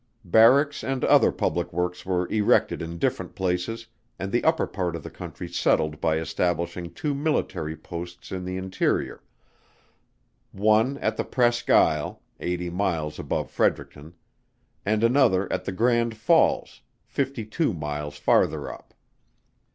[0.25, 3.85] Barracks and other public works were erected in different places,
[4.17, 8.57] and the upper part of the Country settled by establishing two military posts in the
[8.57, 9.21] interior,
[10.51, 14.15] one at the Presqu Isle, eighty miles above Fredericton,
[14.87, 18.95] and another at the Grand Falls, fifty two miles farther up.